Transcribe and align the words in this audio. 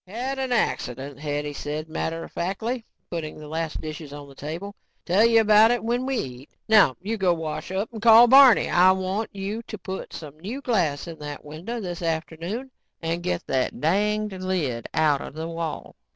"Had 0.07 0.39
an 0.39 0.51
accident," 0.51 1.19
Hetty 1.19 1.53
said 1.53 1.87
matter 1.87 2.23
of 2.23 2.31
factly, 2.31 2.85
putting 3.11 3.37
the 3.37 3.47
last 3.47 3.79
dishes 3.79 4.11
on 4.11 4.27
the 4.27 4.33
table. 4.33 4.73
"Tell 5.05 5.23
you 5.23 5.41
about 5.41 5.69
it 5.69 5.83
when 5.83 6.07
we 6.07 6.17
eat. 6.17 6.49
Now 6.67 6.95
you 7.03 7.17
go 7.17 7.35
wash 7.35 7.71
up 7.71 7.93
and 7.93 8.01
call 8.01 8.25
Barney. 8.25 8.67
I 8.67 8.93
want 8.93 9.29
you 9.31 9.61
to 9.61 9.77
put 9.77 10.11
some 10.11 10.39
new 10.39 10.59
glass 10.59 11.05
in 11.07 11.19
that 11.19 11.45
window 11.45 11.79
this 11.79 12.01
afternoon 12.01 12.71
and 12.99 13.21
get 13.21 13.45
that 13.45 13.79
danged 13.79 14.41
lid 14.41 14.89
outta 14.91 15.29
the 15.29 15.47
wall." 15.47 15.95